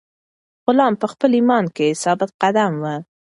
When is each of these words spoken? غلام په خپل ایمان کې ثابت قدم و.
غلام 0.65 0.93
په 1.01 1.07
خپل 1.11 1.29
ایمان 1.39 1.65
کې 1.75 1.97
ثابت 2.03 2.29
قدم 2.41 2.73
و. 2.83 2.85